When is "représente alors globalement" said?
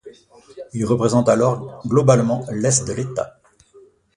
0.83-2.43